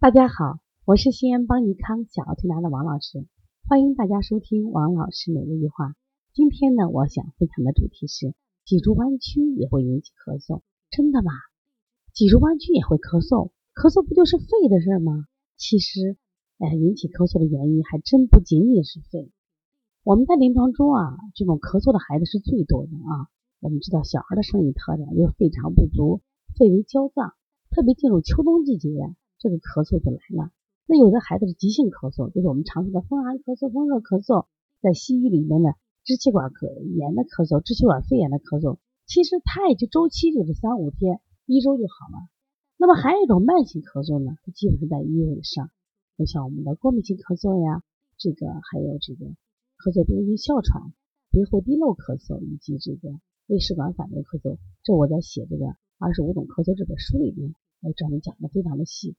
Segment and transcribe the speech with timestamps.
[0.00, 3.26] 大家好，我是西安邦尼康小儿推拿的王老师，
[3.68, 5.94] 欢迎大家收听王老师每日一话。
[6.32, 8.32] 今天呢，我想分享的主题是
[8.64, 11.32] 脊柱弯曲也会引起咳嗽，真的吗？
[12.14, 15.26] 脊柱弯曲也会咳嗽，咳嗽不就是肺的事吗？
[15.58, 16.16] 其实，
[16.56, 19.30] 哎，引起咳嗽的原因还真不仅仅是肺。
[20.02, 23.28] 我们在临床中啊，这种咳嗽的孩子是最多的啊。
[23.60, 26.22] 我们知道小孩的生理特点，就是肺肠不足，
[26.56, 27.34] 肺为焦脏，
[27.68, 28.88] 特别进入秋冬季节。
[29.40, 30.52] 这个咳嗽就来了。
[30.86, 34.46] 那有的孩子是急性咳嗽，就是我们常说的风寒咳嗽、风热咳嗽，
[34.82, 35.70] 在西医里面呢，
[36.04, 38.76] 支气管咳炎的咳嗽、支气管肺炎的咳嗽，
[39.06, 42.28] 其实它也就周期就是三五天，一周就好了。
[42.76, 45.70] 那么还有一种慢性咳嗽呢，它基本是在一月以上，
[46.18, 47.82] 就像我们的过敏性咳嗽呀，
[48.18, 49.24] 这个还有这个
[49.78, 50.92] 咳嗽边性哮喘、
[51.30, 53.14] 鼻后滴漏咳嗽以及这个
[53.46, 55.64] 胃食管反流咳嗽，这我在写这个
[55.98, 59.14] 二十五种咳嗽这本书里面，我专门讲的非常的细。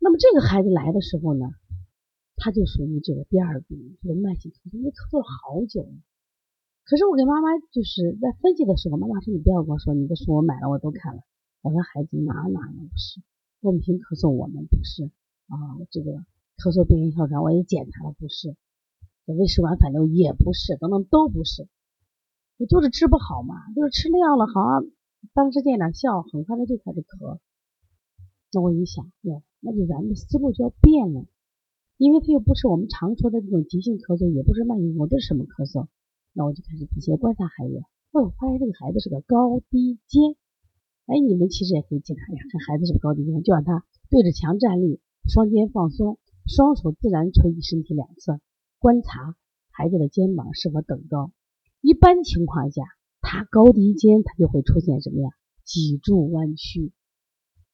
[0.00, 1.50] 那么这个孩子来的时候呢，
[2.36, 5.92] 他就属于这个第二种，这个慢性咳嗽，因为咳嗽了好久了。
[6.84, 11.22] 可是我给妈妈就是在分析的时候，妈妈说你不要跟我说，你的书我买了，我都看了。
[11.60, 13.20] 我说孩子哪哪都不是，
[13.60, 15.10] 过敏性咳嗽我们不是
[15.48, 15.56] 啊，
[15.90, 16.12] 这个
[16.56, 18.54] 咳嗽病因哮喘我也检查了不是，
[19.26, 21.68] 胃食管反流也不是，等等都不是，
[22.56, 24.86] 我就是治不好嘛，就是吃那药了，好像
[25.34, 27.38] 当时见点效，很快的就开始咳。
[28.52, 31.26] 那我一想，哟，那就咱们的思路就要变了，
[31.98, 35.88] 因为它又不是我们常说的这种急性咳嗽，也不是慢性咳嗽，这是什么咳嗽？
[36.32, 37.82] 那我就开始仔细观察孩子，
[38.12, 40.36] 哦，我发现这个孩子是个高低肩。
[41.06, 48.40] 哎，你们其实也可以检查一下，看孩子是不是高低肩，就让他对着墙站立，双肩放松，双手自然垂于身体两侧，
[48.78, 49.36] 观察
[49.70, 51.32] 孩子的肩膀是否等高。
[51.80, 52.82] 一般情况下，
[53.20, 55.28] 他高低肩，他就会出现什么呀？
[55.64, 56.92] 脊柱弯曲。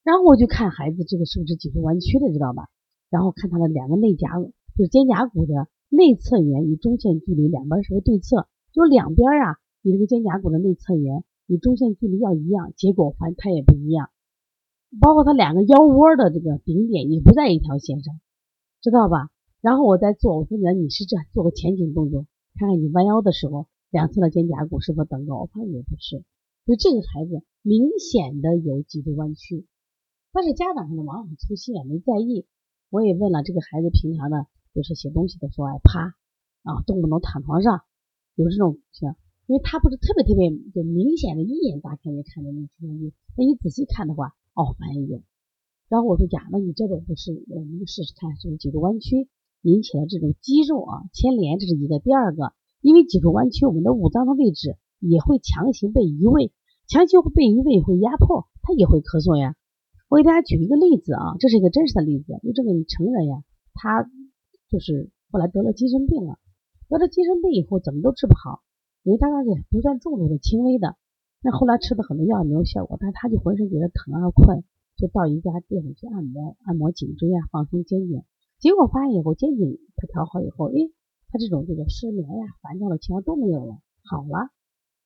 [0.05, 2.69] 然后我就看孩子这个是不是脊柱弯曲的，知道吧？
[3.09, 8.47] 然后看他的两个内夹，就是肩胛骨的内侧缘与中线距离两边是不是对侧？
[8.73, 12.73] 就两边啊，你这个肩胛骨的内侧缘与中线距离要一样。
[12.77, 14.11] 结果发现它也不一样，
[15.01, 18.21] 包括他两个腰窝的这个顶点也不在一条线上，
[18.83, 19.31] 知道吧？
[19.63, 22.27] 然后我再做，我说你你是这做个前倾动作，
[22.59, 25.39] 看看你弯腰的时候两侧的肩胛骨是否等高。
[25.39, 26.25] 我发现也不是，
[26.67, 29.65] 所以这个孩子明显的有脊柱弯曲。
[30.35, 32.45] 但是家长可能往往粗心也没在意。
[32.91, 36.15] 我也问了这个孩子，平常的就是写东西的时候爱趴
[36.65, 37.83] 啊，动不动躺床上，
[38.35, 39.15] 有这种像，
[39.47, 45.23] 因为他不是特别特别就明显的，一眼大看就看见那脊柱那你仔细看的话，哦，反正有。
[45.89, 49.29] 然后我说呀，那你这个不是，我们就试试看是不是脊柱弯曲
[49.63, 52.01] 引起了这种肌肉啊牵连，这是一个。
[52.01, 56.53] 第二个，因为脊柱弯曲，我们的五脏的位置也会强行被移位，
[56.89, 59.55] 强行被移位会压迫，他也会咳嗽呀。
[60.09, 62.39] 我给大家举一个例子啊，这是一个真实的例子。
[62.43, 63.43] 就这个成人呀，
[63.73, 64.09] 他
[64.69, 66.39] 就是后来得了精神病了，
[66.89, 68.61] 得了精神病以后怎么都治不好，
[69.03, 70.97] 因为大概是不算重度的，轻微的。
[71.41, 74.63] 那后来吃的很多药也没有效果，但他就浑身觉得疼啊困，
[74.97, 78.23] 就到一家店里去按摩，按摩颈椎啊，放松肩颈。
[78.59, 80.75] 结果发现以后肩颈他调好以后，哎，
[81.29, 84.51] 他这种这个失眠呀、烦躁的情况都没有了，好了。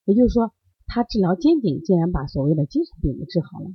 [0.05, 0.53] 也就是说，
[0.87, 3.71] 他治疗肩颈竟然把所谓的精神病给治好了。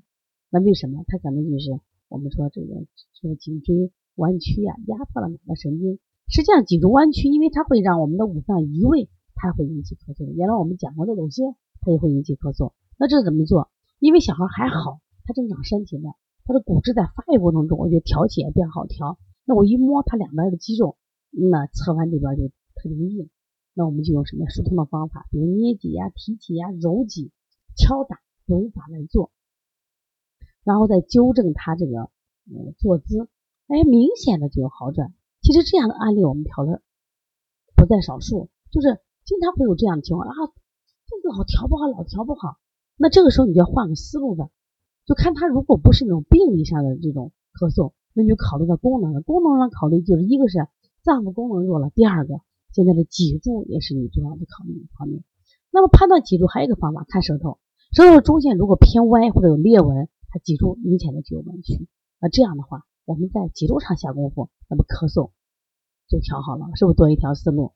[0.53, 1.03] 那为什么？
[1.07, 1.71] 他可能就是
[2.09, 2.85] 我们说这个
[3.19, 5.97] 这个颈椎弯曲呀，压迫了哪个神经？
[6.27, 10.31] 实际上，脊柱弯曲，因为它会让我们的五脏移位，它会引起咳嗽。
[10.31, 11.41] 原来我们讲过的东西，
[11.81, 12.73] 它也会引起咳嗽。
[12.99, 13.71] 那这怎么做？
[13.97, 16.11] 因为小孩还好，他正长身体呢，
[16.45, 19.17] 他的骨质在发育过程中，我觉得调起来比较好调。
[19.45, 20.97] 那我一摸他两边的肌肉，
[21.31, 23.27] 那侧弯这边就特别硬。
[23.73, 27.31] 那我们就用什么疏通的方法，比如捏脊呀、提起呀、揉脊、
[27.75, 29.31] 敲打滚法来做。
[30.63, 32.09] 然后再纠正他这个
[32.45, 33.27] 嗯坐姿，
[33.67, 35.13] 哎，明显的就有好转。
[35.41, 36.81] 其实这样的案例我们调的
[37.75, 40.33] 不在少数，就是经常会有这样的情况啊，
[41.05, 42.57] 这个老调不好，老调不好。
[42.95, 44.49] 那这个时候你就要换个思路吧，
[45.05, 49.21] 就看他如果不是那种病理上的这种咳嗽，那你就考虑到功能的。
[49.21, 50.67] 功能上考虑就是一个是
[51.03, 52.39] 脏腑功能弱了，第二个
[52.71, 55.23] 现在的脊柱也是你重要的考虑方面。
[55.71, 57.59] 那么判断脊柱还有一个方法，看舌头，
[57.91, 60.07] 舌头中线如果偏歪或者有裂纹。
[60.33, 61.87] 它脊柱明显的就有弯曲，
[62.19, 65.29] 那这样的话，我们在脊柱上下功夫，那么咳嗽
[66.09, 67.73] 就调好了，是不是多一条思路？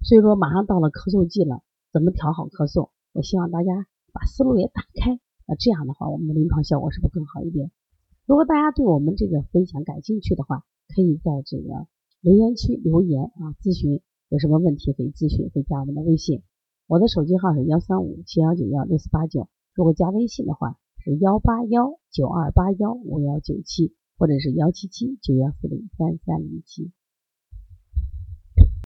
[0.00, 1.60] 所以说马上到了咳嗽季了，
[1.92, 2.88] 怎么调好咳嗽？
[3.12, 7.70] 我希望大家把思路也打开，那这样的话，我们的临床效果是不是更好一点？
[8.24, 11.86] 如果大家对我们这个分享感兴趣的话，可以在这个
[12.22, 14.00] 留言区留言啊，咨询
[14.30, 16.42] 有什么问题可以咨询，可以加我们的微信，
[16.86, 20.78] 我的手机号是幺三五七幺九幺六四八九，如果加微信的话。
[21.02, 26.92] 是幺八幺九二八幺五幺九七，或者是幺七七九幺四零三三零七。